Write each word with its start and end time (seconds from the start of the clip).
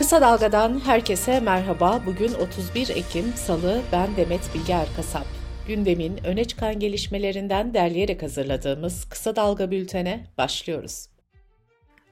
Kısa 0.00 0.20
Dalga'dan 0.20 0.80
herkese 0.84 1.40
merhaba. 1.40 2.02
Bugün 2.06 2.32
31 2.34 2.88
Ekim 2.88 3.32
Salı, 3.36 3.82
ben 3.92 4.16
Demet 4.16 4.40
Bilge 4.54 4.72
Erkasap. 4.72 5.26
Gündemin 5.68 6.24
öne 6.24 6.44
çıkan 6.44 6.78
gelişmelerinden 6.78 7.74
derleyerek 7.74 8.22
hazırladığımız 8.22 9.08
Kısa 9.08 9.36
Dalga 9.36 9.70
bültene 9.70 10.26
başlıyoruz. 10.38 11.06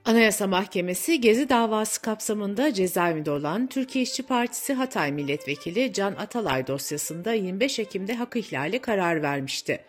Anayasa 0.04 0.46
Mahkemesi 0.46 1.20
Gezi 1.20 1.48
davası 1.48 2.02
kapsamında 2.02 2.74
cezaevinde 2.74 3.30
olan 3.30 3.66
Türkiye 3.66 4.02
İşçi 4.02 4.22
Partisi 4.22 4.74
Hatay 4.74 5.12
Milletvekili 5.12 5.92
Can 5.92 6.12
Atalay 6.12 6.66
dosyasında 6.66 7.32
25 7.32 7.78
Ekim'de 7.78 8.14
hak 8.14 8.36
ihlali 8.36 8.78
karar 8.78 9.22
vermişti. 9.22 9.80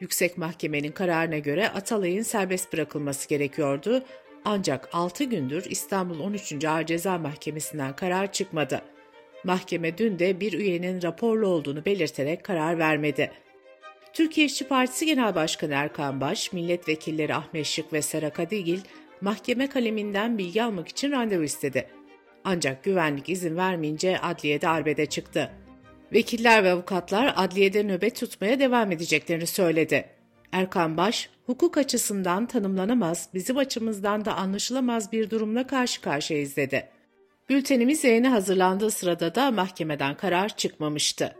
Yüksek 0.00 0.38
Mahkemenin 0.38 0.92
kararına 0.92 1.38
göre 1.38 1.68
Atalay'ın 1.68 2.22
serbest 2.22 2.72
bırakılması 2.72 3.28
gerekiyordu 3.28 4.04
ancak 4.44 4.88
6 4.92 5.24
gündür 5.24 5.64
İstanbul 5.70 6.20
13. 6.20 6.64
Ağır 6.64 6.86
Ceza 6.86 7.18
Mahkemesi'nden 7.18 7.96
karar 7.96 8.32
çıkmadı. 8.32 8.82
Mahkeme 9.44 9.98
dün 9.98 10.18
de 10.18 10.40
bir 10.40 10.52
üyenin 10.52 11.02
raporlu 11.02 11.46
olduğunu 11.46 11.84
belirterek 11.84 12.44
karar 12.44 12.78
vermedi. 12.78 13.32
Türkiye 14.12 14.46
İşçi 14.46 14.68
Partisi 14.68 15.06
Genel 15.06 15.34
Başkanı 15.34 15.74
Erkan 15.74 16.20
Baş, 16.20 16.52
milletvekilleri 16.52 17.34
Ahmet 17.34 17.66
Şık 17.66 17.92
ve 17.92 18.02
Sera 18.02 18.30
Kadigil, 18.30 18.80
mahkeme 19.20 19.68
kaleminden 19.68 20.38
bilgi 20.38 20.62
almak 20.62 20.88
için 20.88 21.12
randevu 21.12 21.42
istedi. 21.42 21.86
Ancak 22.44 22.84
güvenlik 22.84 23.28
izin 23.28 23.56
vermeyince 23.56 24.18
adliyede 24.18 24.68
arbede 24.68 25.06
çıktı. 25.06 25.50
Vekiller 26.12 26.64
ve 26.64 26.70
avukatlar 26.70 27.34
adliyede 27.36 27.82
nöbet 27.82 28.16
tutmaya 28.16 28.60
devam 28.60 28.92
edeceklerini 28.92 29.46
söyledi. 29.46 30.19
Erkan 30.52 30.96
Baş, 30.96 31.30
hukuk 31.46 31.78
açısından 31.78 32.46
tanımlanamaz, 32.46 33.28
bizim 33.34 33.56
açımızdan 33.56 34.24
da 34.24 34.34
anlaşılamaz 34.34 35.12
bir 35.12 35.30
durumla 35.30 35.66
karşı 35.66 36.00
karşıyayız 36.00 36.56
dedi. 36.56 36.88
Bültenimiz 37.48 38.04
yayına 38.04 38.32
hazırlandığı 38.32 38.90
sırada 38.90 39.34
da 39.34 39.50
mahkemeden 39.50 40.16
karar 40.16 40.56
çıkmamıştı. 40.56 41.34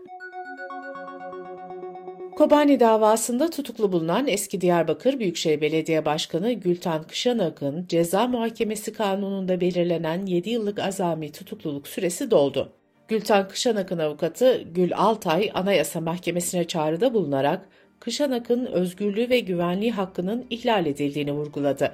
Kobani 2.37 2.81
davasında 2.81 3.51
tutuklu 3.51 3.93
bulunan 3.93 4.29
eski 4.29 4.61
Diyarbakır 4.61 5.19
Büyükşehir 5.19 5.61
Belediye 5.61 6.05
Başkanı 6.05 6.53
Gülten 6.53 7.03
Kışanak'ın 7.03 7.87
ceza 7.89 8.27
muhakemesi 8.27 8.93
kanununda 8.93 9.61
belirlenen 9.61 10.27
7 10.27 10.51
yıllık 10.51 10.79
azami 10.79 11.33
tutukluluk 11.33 11.89
süresi 11.89 12.31
doldu. 12.31 12.73
Gülten 13.09 13.49
Kışanak'ın 13.49 13.99
avukatı 13.99 14.63
Gül 14.75 14.97
Altay 14.97 15.51
Anayasa 15.55 16.01
Mahkemesi'ne 16.01 16.67
çağrıda 16.67 17.15
bulunarak 17.15 17.69
Kışanak'ın 18.01 18.67
özgürlüğü 18.67 19.31
ve 19.31 19.41
güvenliği 19.41 19.93
hakkının 19.93 20.47
ihlal 20.51 20.87
edildiğini 20.87 21.33
vurguladı. 21.33 21.93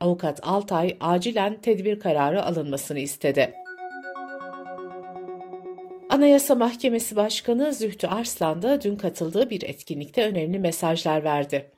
Avukat 0.00 0.40
Altay 0.42 0.96
acilen 1.00 1.60
tedbir 1.60 2.00
kararı 2.00 2.44
alınmasını 2.44 2.98
istedi. 2.98 3.54
Anayasa 6.10 6.54
Mahkemesi 6.54 7.16
Başkanı 7.16 7.72
Zühtü 7.74 8.06
Arslan 8.06 8.62
da 8.62 8.82
dün 8.82 8.96
katıldığı 8.96 9.50
bir 9.50 9.62
etkinlikte 9.62 10.26
önemli 10.26 10.58
mesajlar 10.58 11.24
verdi. 11.24 11.70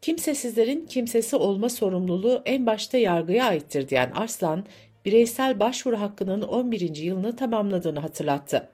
Kimsesizlerin 0.00 0.86
kimsesi 0.86 1.36
olma 1.36 1.68
sorumluluğu 1.68 2.42
en 2.44 2.66
başta 2.66 2.98
yargıya 2.98 3.44
aittir 3.44 3.88
diyen 3.88 4.10
Arslan, 4.14 4.64
bireysel 5.04 5.60
başvuru 5.60 6.00
hakkının 6.00 6.42
11. 6.42 6.96
yılını 6.96 7.36
tamamladığını 7.36 8.00
hatırlattı. 8.00 8.73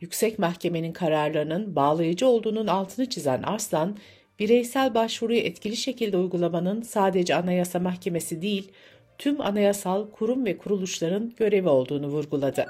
Yüksek 0.00 0.38
Mahkemenin 0.38 0.92
kararlarının 0.92 1.76
bağlayıcı 1.76 2.26
olduğunun 2.28 2.66
altını 2.66 3.08
çizen 3.08 3.42
Arslan, 3.42 3.96
bireysel 4.38 4.94
başvuruyu 4.94 5.38
etkili 5.38 5.76
şekilde 5.76 6.16
uygulamanın 6.16 6.82
sadece 6.82 7.34
Anayasa 7.34 7.78
Mahkemesi 7.78 8.42
değil, 8.42 8.72
tüm 9.18 9.40
anayasal 9.40 10.10
kurum 10.10 10.44
ve 10.44 10.58
kuruluşların 10.58 11.32
görevi 11.36 11.68
olduğunu 11.68 12.06
vurguladı. 12.06 12.66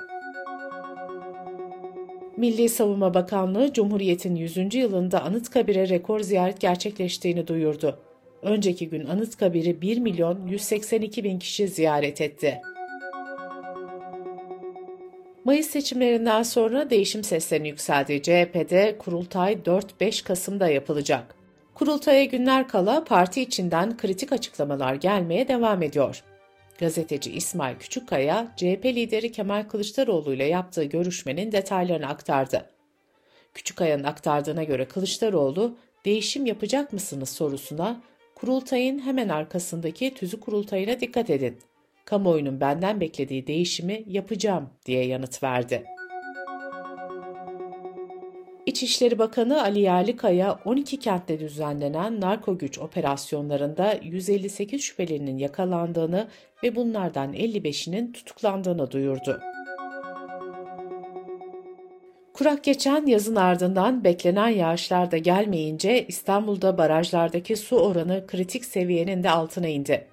Milli 2.36 2.68
Savunma 2.68 3.14
Bakanlığı, 3.14 3.72
Cumhuriyet'in 3.72 4.34
100. 4.34 4.74
yılında 4.74 5.22
Anıtkabir'e 5.22 5.88
rekor 5.88 6.20
ziyaret 6.20 6.60
gerçekleştiğini 6.60 7.46
duyurdu. 7.46 7.98
Önceki 8.42 8.88
gün 8.88 9.06
Anıtkabir'i 9.06 9.82
1 9.82 9.98
milyon 9.98 10.46
182 10.46 11.24
bin 11.24 11.38
kişi 11.38 11.68
ziyaret 11.68 12.20
etti. 12.20 12.60
Mayıs 15.44 15.66
seçimlerinden 15.66 16.42
sonra 16.42 16.90
değişim 16.90 17.24
seslerini 17.24 17.68
yükseldiği 17.68 18.22
CHP'de 18.22 18.98
kurultay 18.98 19.52
4-5 19.52 20.24
Kasım'da 20.24 20.68
yapılacak. 20.68 21.34
Kurultaya 21.74 22.24
günler 22.24 22.68
kala 22.68 23.04
parti 23.04 23.42
içinden 23.42 23.96
kritik 23.96 24.32
açıklamalar 24.32 24.94
gelmeye 24.94 25.48
devam 25.48 25.82
ediyor. 25.82 26.24
Gazeteci 26.78 27.32
İsmail 27.32 27.76
Küçükkaya, 27.76 28.52
CHP 28.56 28.84
lideri 28.84 29.32
Kemal 29.32 29.62
Kılıçdaroğlu 29.68 30.34
ile 30.34 30.44
yaptığı 30.44 30.84
görüşmenin 30.84 31.52
detaylarını 31.52 32.08
aktardı. 32.08 32.70
Küçükkaya'nın 33.54 34.04
aktardığına 34.04 34.64
göre 34.64 34.84
Kılıçdaroğlu, 34.84 35.76
değişim 36.04 36.46
yapacak 36.46 36.92
mısınız 36.92 37.28
sorusuna, 37.28 38.00
kurultayın 38.34 38.98
hemen 38.98 39.28
arkasındaki 39.28 40.14
tüzü 40.14 40.40
kurultayına 40.40 41.00
dikkat 41.00 41.30
edin 41.30 41.58
kamuoyunun 42.10 42.60
benden 42.60 43.00
beklediği 43.00 43.46
değişimi 43.46 44.04
yapacağım 44.06 44.70
diye 44.86 45.06
yanıt 45.06 45.42
verdi. 45.42 45.84
İçişleri 48.66 49.18
Bakanı 49.18 49.62
Ali 49.62 49.80
Yerlikaya 49.80 50.58
12 50.64 50.96
kentte 50.96 51.40
düzenlenen 51.40 52.20
narko 52.20 52.58
güç 52.58 52.78
operasyonlarında 52.78 53.94
158 54.02 54.82
şüphelinin 54.82 55.38
yakalandığını 55.38 56.28
ve 56.62 56.76
bunlardan 56.76 57.32
55'inin 57.32 58.12
tutuklandığını 58.12 58.90
duyurdu. 58.90 59.40
Kurak 62.34 62.64
geçen 62.64 63.06
yazın 63.06 63.36
ardından 63.36 64.04
beklenen 64.04 64.48
yağışlar 64.48 65.10
da 65.10 65.18
gelmeyince 65.18 66.06
İstanbul'da 66.06 66.78
barajlardaki 66.78 67.56
su 67.56 67.76
oranı 67.76 68.26
kritik 68.26 68.64
seviyenin 68.64 69.22
de 69.22 69.30
altına 69.30 69.68
indi. 69.68 70.06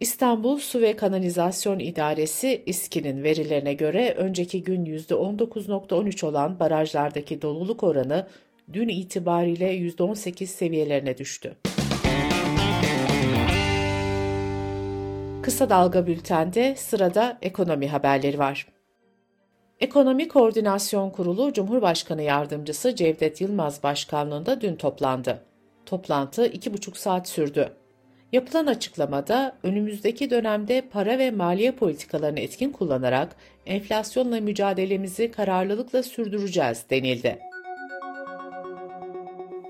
İstanbul 0.00 0.58
Su 0.58 0.80
ve 0.80 0.96
Kanalizasyon 0.96 1.78
İdaresi 1.78 2.62
İSKİ'nin 2.66 3.22
verilerine 3.22 3.74
göre 3.74 4.14
önceki 4.16 4.62
gün 4.62 4.84
%19.13 4.84 6.26
olan 6.26 6.60
barajlardaki 6.60 7.42
doluluk 7.42 7.82
oranı 7.82 8.26
dün 8.72 8.88
itibariyle 8.88 9.74
%18 9.76 10.46
seviyelerine 10.46 11.18
düştü. 11.18 11.56
Kısa 15.42 15.70
Dalga 15.70 16.06
Bülten'de 16.06 16.74
sırada 16.76 17.38
ekonomi 17.42 17.88
haberleri 17.88 18.38
var. 18.38 18.66
Ekonomi 19.80 20.28
Koordinasyon 20.28 21.10
Kurulu 21.10 21.52
Cumhurbaşkanı 21.52 22.22
Yardımcısı 22.22 22.94
Cevdet 22.94 23.40
Yılmaz 23.40 23.82
Başkanlığında 23.82 24.60
dün 24.60 24.76
toplandı. 24.76 25.42
Toplantı 25.86 26.46
iki 26.46 26.74
buçuk 26.74 26.96
saat 26.96 27.28
sürdü. 27.28 27.72
Yapılan 28.32 28.66
açıklamada 28.66 29.56
önümüzdeki 29.62 30.30
dönemde 30.30 30.80
para 30.80 31.18
ve 31.18 31.30
maliye 31.30 31.72
politikalarını 31.72 32.40
etkin 32.40 32.70
kullanarak 32.70 33.36
enflasyonla 33.66 34.40
mücadelemizi 34.40 35.30
kararlılıkla 35.30 36.02
sürdüreceğiz 36.02 36.84
denildi. 36.90 37.38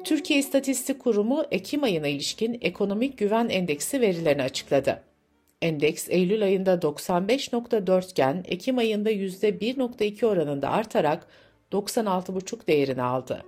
Türkiye 0.05 0.39
İstatistik 0.39 1.01
Kurumu 1.01 1.45
Ekim 1.51 1.83
ayına 1.83 2.07
ilişkin 2.07 2.59
ekonomik 2.61 3.19
güven 3.19 3.49
endeksi 3.49 4.01
verilerini 4.01 4.43
açıkladı. 4.43 5.03
Endeks 5.63 6.09
Eylül 6.11 6.43
ayında 6.43 6.75
95.4 6.75 8.11
iken 8.11 8.45
Ekim 8.49 8.79
ayında 8.79 9.13
%1.2 9.13 10.27
oranında 10.27 10.71
artarak 10.71 11.27
96.5 11.73 12.67
değerini 12.67 13.03
aldı. 13.03 13.45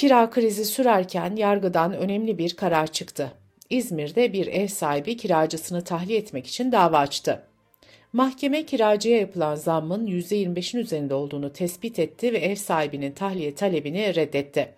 Kira 0.00 0.30
krizi 0.30 0.64
sürerken 0.64 1.36
yargıdan 1.36 1.92
önemli 1.92 2.38
bir 2.38 2.56
karar 2.56 2.86
çıktı. 2.86 3.32
İzmir'de 3.70 4.32
bir 4.32 4.46
ev 4.46 4.66
sahibi 4.66 5.16
kiracısını 5.16 5.84
tahliye 5.84 6.18
etmek 6.18 6.46
için 6.46 6.72
dava 6.72 6.98
açtı. 6.98 7.42
Mahkeme 8.12 8.66
kiracıya 8.66 9.18
yapılan 9.18 9.54
zammın 9.54 10.06
%25'in 10.06 10.80
üzerinde 10.80 11.14
olduğunu 11.14 11.52
tespit 11.52 11.98
etti 11.98 12.32
ve 12.32 12.38
ev 12.38 12.54
sahibinin 12.54 13.12
tahliye 13.12 13.54
talebini 13.54 14.14
reddetti. 14.14 14.74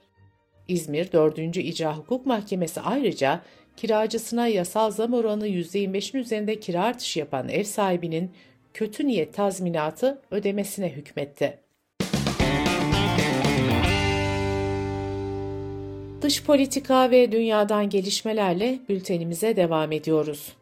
İzmir 0.69 1.13
4. 1.13 1.57
İcra 1.57 1.97
Hukuk 1.97 2.27
Mahkemesi 2.27 2.81
ayrıca 2.81 3.43
kiracısına 3.77 4.47
yasal 4.47 4.91
zam 4.91 5.13
oranı 5.13 5.49
%25'in 5.49 6.21
üzerinde 6.21 6.61
kira 6.61 6.85
artışı 6.85 7.19
yapan 7.19 7.49
ev 7.49 7.65
sahibinin 7.65 8.31
kötü 8.75 9.07
niyet 9.07 9.35
tazminatı 9.35 10.23
ödemesine 10.31 10.89
hükmetti. 10.89 11.59
Dış 16.23 16.45
politika 16.45 17.11
ve 17.11 17.33
dünyadan 17.33 17.91
gelişmelerle 17.91 18.79
bültenimize 18.89 19.57
devam 19.57 19.93
ediyoruz. 19.93 20.53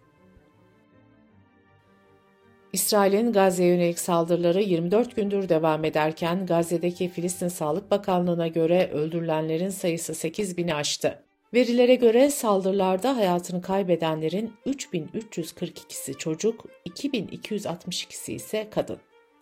İsrail'in 2.72 3.32
Gazze'ye 3.32 3.68
yönelik 3.68 3.98
saldırıları 3.98 4.62
24 4.62 5.16
gündür 5.16 5.48
devam 5.48 5.84
ederken 5.84 6.46
Gazze'deki 6.46 7.08
Filistin 7.08 7.48
Sağlık 7.48 7.90
Bakanlığı'na 7.90 8.48
göre 8.48 8.90
öldürülenlerin 8.92 9.68
sayısı 9.68 10.14
8 10.14 10.56
bini 10.56 10.74
aştı. 10.74 11.22
Verilere 11.54 11.94
göre 11.94 12.30
saldırılarda 12.30 13.16
hayatını 13.16 13.62
kaybedenlerin 13.62 14.52
3342'si 14.66 16.18
çocuk, 16.18 16.66
2262'si 16.88 18.32
ise 18.32 18.68
kadın. 18.70 18.98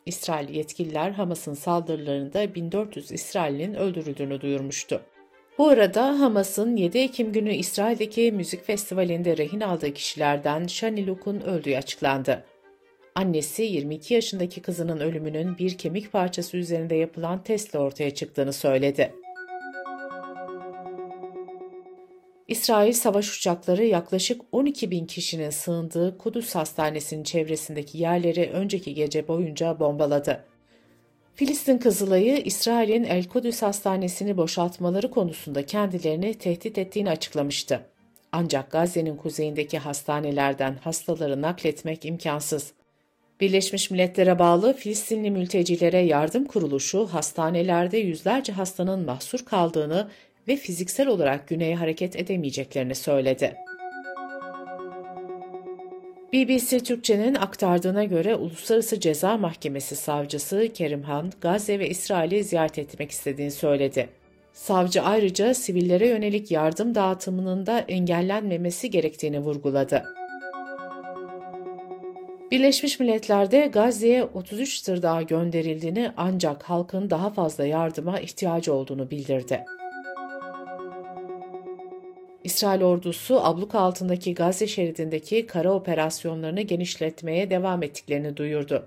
İsrail 0.06 0.48
yetkililer 0.48 1.10
Hamas'ın 1.10 1.54
saldırılarında 1.54 2.54
1400 2.54 3.12
İsrail'in 3.12 3.74
öldürüldüğünü 3.74 4.40
duyurmuştu. 4.40 5.02
Bu 5.58 5.68
arada 5.68 6.20
Hamas'ın 6.20 6.76
7 6.76 6.98
Ekim 6.98 7.32
günü 7.32 7.54
İsrail'deki 7.54 8.32
müzik 8.32 8.64
festivalinde 8.64 9.36
rehin 9.36 9.60
aldığı 9.60 9.94
kişilerden 9.94 10.66
Shani 10.66 11.06
Luk'un 11.06 11.40
öldüğü 11.40 11.76
açıklandı. 11.76 12.44
Annesi 13.14 13.62
22 13.62 14.14
yaşındaki 14.14 14.62
kızının 14.62 15.00
ölümünün 15.00 15.58
bir 15.58 15.78
kemik 15.78 16.12
parçası 16.12 16.56
üzerinde 16.56 16.94
yapılan 16.94 17.42
testle 17.42 17.78
ortaya 17.78 18.14
çıktığını 18.14 18.52
söyledi. 18.52 19.14
İsrail 22.48 22.92
savaş 22.92 23.38
uçakları 23.38 23.84
yaklaşık 23.84 24.40
12 24.52 24.90
bin 24.90 25.06
kişinin 25.06 25.50
sığındığı 25.50 26.18
Kudüs 26.18 26.54
Hastanesi'nin 26.54 27.24
çevresindeki 27.24 27.98
yerleri 27.98 28.50
önceki 28.52 28.94
gece 28.94 29.28
boyunca 29.28 29.80
bombaladı. 29.80 30.47
Filistin 31.38 31.78
Kızılay'ı 31.78 32.38
İsrail'in 32.38 33.04
El 33.04 33.24
Kudüs 33.24 33.62
Hastanesi'ni 33.62 34.36
boşaltmaları 34.36 35.10
konusunda 35.10 35.66
kendilerini 35.66 36.34
tehdit 36.34 36.78
ettiğini 36.78 37.10
açıklamıştı. 37.10 37.80
Ancak 38.32 38.70
Gazze'nin 38.70 39.16
kuzeyindeki 39.16 39.78
hastanelerden 39.78 40.74
hastaları 40.74 41.42
nakletmek 41.42 42.04
imkansız. 42.04 42.72
Birleşmiş 43.40 43.90
Milletler'e 43.90 44.38
bağlı 44.38 44.76
Filistinli 44.76 45.30
mültecilere 45.30 45.98
yardım 45.98 46.44
kuruluşu 46.44 47.06
hastanelerde 47.06 47.98
yüzlerce 47.98 48.52
hastanın 48.52 49.04
mahsur 49.04 49.44
kaldığını 49.44 50.08
ve 50.48 50.56
fiziksel 50.56 51.06
olarak 51.06 51.48
güneye 51.48 51.76
hareket 51.76 52.16
edemeyeceklerini 52.16 52.94
söyledi. 52.94 53.67
BBC 56.32 56.80
Türkçe'nin 56.80 57.34
aktardığına 57.34 58.04
göre 58.04 58.36
Uluslararası 58.36 59.00
Ceza 59.00 59.36
Mahkemesi 59.36 59.96
savcısı 59.96 60.68
Kerimhan, 60.74 61.32
Gazze 61.40 61.78
ve 61.78 61.88
İsrail'i 61.88 62.44
ziyaret 62.44 62.78
etmek 62.78 63.10
istediğini 63.10 63.50
söyledi. 63.50 64.08
Savcı 64.52 65.02
ayrıca 65.02 65.54
sivillere 65.54 66.08
yönelik 66.08 66.50
yardım 66.50 66.94
dağıtımının 66.94 67.66
da 67.66 67.78
engellenmemesi 67.78 68.90
gerektiğini 68.90 69.40
vurguladı. 69.40 70.04
Birleşmiş 72.50 73.00
Milletler'de 73.00 73.66
Gazze'ye 73.66 74.24
33 74.24 74.82
tır 74.82 75.02
daha 75.02 75.22
gönderildiğini 75.22 76.10
ancak 76.16 76.62
halkın 76.62 77.10
daha 77.10 77.30
fazla 77.30 77.66
yardıma 77.66 78.20
ihtiyacı 78.20 78.72
olduğunu 78.74 79.10
bildirdi. 79.10 79.64
İsrail 82.58 82.82
ordusu 82.82 83.44
abluka 83.44 83.80
altındaki 83.80 84.34
Gazze 84.34 84.66
şeridindeki 84.66 85.46
kara 85.46 85.72
operasyonlarını 85.72 86.60
genişletmeye 86.60 87.50
devam 87.50 87.82
ettiklerini 87.82 88.36
duyurdu. 88.36 88.86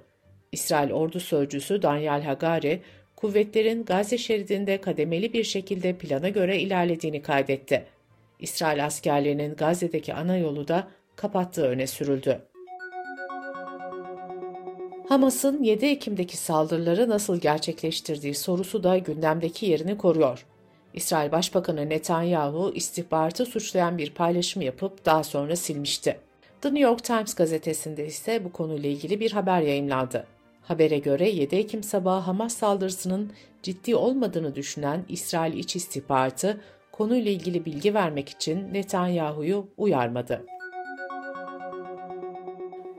İsrail 0.52 0.92
ordu 0.92 1.20
sözcüsü 1.20 1.82
Daniel 1.82 2.22
Hagari, 2.22 2.82
kuvvetlerin 3.16 3.86
Gazze 3.86 4.18
şeridinde 4.18 4.82
kademeli 4.82 5.34
bir 5.34 5.44
şekilde 5.44 5.94
plana 5.94 6.30
göre 6.30 6.60
ilerlediğini 6.60 7.22
kaydetti. 7.22 7.86
İsrail 8.40 8.86
askerlerinin 8.86 9.56
Gazze'deki 9.56 10.14
ana 10.14 10.38
yolu 10.38 10.68
da 10.68 10.88
kapattığı 11.16 11.66
öne 11.68 11.88
sürüldü. 11.88 12.42
Hamas'ın 15.10 15.64
7 15.64 15.86
Ekim'deki 15.86 16.38
saldırıları 16.38 17.10
nasıl 17.10 17.40
gerçekleştirdiği 17.40 18.36
sorusu 18.36 18.84
da 18.84 18.98
gündemdeki 18.98 19.66
yerini 19.66 19.98
koruyor. 19.98 20.46
İsrail 20.94 21.32
Başbakanı 21.32 21.90
Netanyahu 21.90 22.72
istihbaratı 22.76 23.46
suçlayan 23.46 23.98
bir 23.98 24.12
paylaşım 24.14 24.62
yapıp 24.62 25.06
daha 25.06 25.24
sonra 25.24 25.56
silmişti. 25.56 26.20
The 26.62 26.70
New 26.70 26.84
York 26.84 27.04
Times 27.04 27.34
gazetesinde 27.34 28.06
ise 28.06 28.46
bu 28.46 28.52
konuyla 28.52 28.90
ilgili 28.90 29.20
bir 29.20 29.32
haber 29.32 29.62
yayımlandı. 29.62 30.28
Habere 30.62 30.98
göre 31.00 31.30
7 31.30 31.56
Ekim 31.56 31.84
sabahı 31.84 32.20
Hamas 32.20 32.54
saldırısının 32.54 33.32
ciddi 33.64 33.96
olmadığını 33.96 34.56
düşünen 34.56 35.06
İsrail 35.10 35.54
İç 35.54 35.76
İstihbaratı 35.76 36.62
konuyla 36.92 37.32
ilgili 37.32 37.66
bilgi 37.66 37.94
vermek 37.94 38.30
için 38.30 38.74
Netanyahu'yu 38.74 39.68
uyarmadı. 39.78 40.46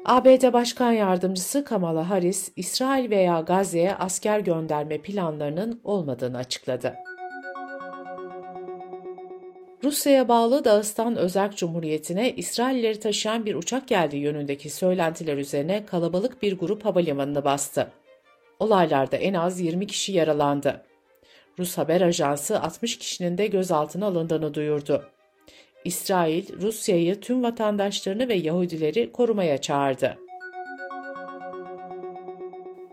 ABD 0.05 0.53
Başkan 0.53 0.93
Yardımcısı 0.93 1.65
Kamala 1.65 2.11
Harris, 2.11 2.53
İsrail 2.57 3.11
veya 3.11 3.41
Gazze'ye 3.41 3.95
asker 3.95 4.41
gönderme 4.41 4.99
planlarının 4.99 5.81
olmadığını 5.85 6.39
açıkladı. 6.39 6.95
Rusya'ya 9.85 10.29
bağlı 10.29 10.65
Dağıstan 10.65 11.17
Özerk 11.17 11.57
Cumhuriyeti'ne 11.57 12.33
İsrailleri 12.33 13.01
taşıyan 13.01 13.47
bir 13.47 13.55
uçak 13.55 13.89
geldiği 13.89 14.23
yönündeki 14.23 14.71
söylentiler 14.71 15.37
üzerine 15.37 15.87
kalabalık 15.87 16.43
bir 16.43 16.59
grup 16.59 16.85
havalimanını 16.85 17.45
bastı. 17.45 17.91
Olaylarda 18.59 19.17
en 19.17 19.35
az 19.35 19.61
20 19.61 19.87
kişi 19.87 20.13
yaralandı. 20.13 20.83
Rus 21.59 21.79
haber 21.79 22.01
ajansı 22.01 22.61
60 22.61 22.99
kişinin 22.99 23.39
de 23.39 23.47
gözaltına 23.47 24.07
alındığını 24.07 24.55
duyurdu. 24.55 25.05
İsrail, 25.85 26.61
Rusya'yı 26.61 27.21
tüm 27.21 27.43
vatandaşlarını 27.43 28.29
ve 28.29 28.35
Yahudileri 28.35 29.13
korumaya 29.13 29.59
çağırdı. 29.59 30.19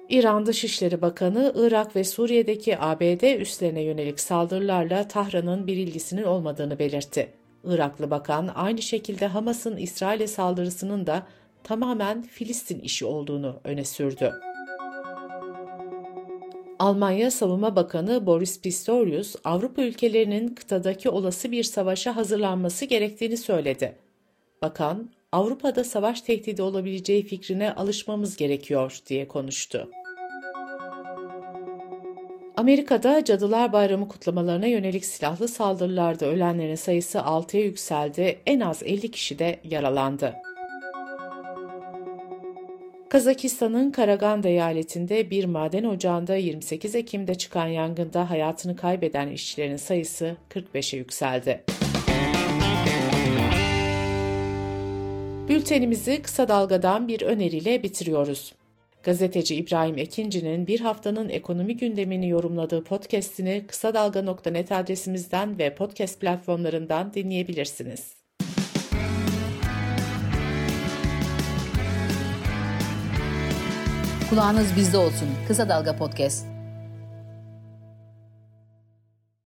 İran 0.10 0.46
Dışişleri 0.46 1.02
Bakanı, 1.02 1.54
Irak 1.56 1.96
ve 1.96 2.04
Suriye'deki 2.04 2.80
ABD 2.80 3.40
üslerine 3.40 3.82
yönelik 3.82 4.20
saldırılarla 4.20 5.08
Tahran'ın 5.08 5.68
bir 5.68 5.78
ilgisinin 5.78 6.24
olmadığını 6.24 6.80
belirtti. 6.80 7.34
Iraklı 7.64 8.12
bakan 8.12 8.52
aynı 8.56 8.82
şekilde 8.82 9.28
Hamas'ın 9.28 9.78
İsrail'e 9.78 10.28
saldırısının 10.28 11.08
da 11.08 11.28
tamamen 11.64 12.22
Filistin 12.22 12.80
işi 12.80 13.06
olduğunu 13.06 13.60
öne 13.64 13.86
sürdü. 13.86 14.34
Almanya 16.80 17.32
Savunma 17.32 17.76
Bakanı 17.76 18.26
Boris 18.26 18.62
Pistorius, 18.62 19.36
Avrupa 19.44 19.82
ülkelerinin 19.82 20.48
kıtadaki 20.48 21.10
olası 21.10 21.52
bir 21.52 21.64
savaşa 21.64 22.16
hazırlanması 22.16 22.86
gerektiğini 22.86 23.38
söyledi. 23.38 23.96
Bakan, 24.62 25.10
Avrupa'da 25.32 25.84
savaş 25.84 26.22
tehdidi 26.22 26.62
olabileceği 26.62 27.24
fikrine 27.24 27.74
alışmamız 27.74 28.36
gerekiyor 28.36 29.00
diye 29.08 29.28
konuştu. 29.28 29.90
Amerika'da 32.60 33.24
Cadılar 33.24 33.74
Bayramı 33.74 34.08
kutlamalarına 34.08 34.66
yönelik 34.66 35.06
silahlı 35.06 35.48
saldırılarda 35.48 36.26
ölenlerin 36.26 36.76
sayısı 36.76 37.18
6'ya 37.18 37.64
yükseldi, 37.64 38.40
en 38.46 38.60
az 38.60 38.84
50 38.84 39.12
kişi 39.12 39.40
de 39.40 39.60
yaralandı. 39.64 40.36
Kazakistan'ın 43.10 43.92
Karaganda 43.92 44.48
eyaletinde 44.48 45.30
bir 45.30 45.46
maden 45.46 45.84
ocağında 45.84 46.36
28 46.36 46.96
Ekim'de 46.96 47.36
çıkan 47.36 47.68
yangında 47.68 48.30
hayatını 48.30 48.75
kaybeden 48.75 49.28
işçilerin 49.28 49.78
sayısı 49.78 50.38
45'e 50.50 50.98
yükseldi. 50.98 51.63
Bültenimizi 55.50 56.22
kısa 56.22 56.48
dalgadan 56.48 57.08
bir 57.08 57.22
öneriyle 57.22 57.84
bitiriyoruz. 57.84 58.59
Gazeteci 59.03 59.56
İbrahim 59.56 59.98
Ekinci'nin 59.98 60.68
bir 60.68 60.79
haftanın 60.79 61.29
ekonomi 61.29 61.77
gündemini 61.77 62.29
yorumladığı 62.29 62.84
podcast'ini 62.84 63.65
kısa 63.68 63.94
dalga.net 63.94 64.72
adresimizden 64.72 65.60
ve 65.60 65.75
podcast 65.75 66.22
platformlarından 66.22 67.13
dinleyebilirsiniz. 67.13 68.20
Kulağınız 74.29 74.75
bizde 74.75 74.98
olsun. 74.98 75.29
Kısa 75.48 75.70
Dalga 75.70 75.96
Podcast. 75.96 76.59